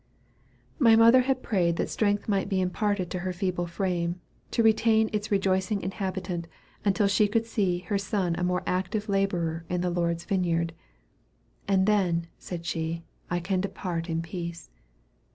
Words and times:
My 0.79 0.95
mother 0.95 1.21
had 1.21 1.43
prayed 1.43 1.75
that 1.75 1.87
strength 1.87 2.27
might 2.27 2.49
be 2.49 2.59
imparted 2.59 3.11
to 3.11 3.19
her 3.19 3.31
feeble 3.31 3.67
frame, 3.67 4.19
to 4.49 4.63
retain 4.63 5.11
its 5.13 5.29
rejoicing 5.29 5.79
inhabitant 5.83 6.47
until 6.83 7.05
she 7.07 7.27
could 7.27 7.45
see 7.45 7.81
her 7.81 7.99
son 7.99 8.33
a 8.35 8.43
more 8.43 8.63
active 8.65 9.07
laborer 9.09 9.63
in 9.69 9.81
the 9.81 9.91
Lord's 9.91 10.25
vineyard; 10.25 10.73
"and 11.67 11.85
then," 11.85 12.25
said 12.39 12.65
she, 12.65 13.03
"I 13.29 13.39
can 13.39 13.61
depart 13.61 14.09
in 14.09 14.23
peace." 14.23 14.71